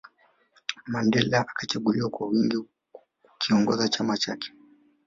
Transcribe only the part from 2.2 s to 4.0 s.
wingi kukiongoza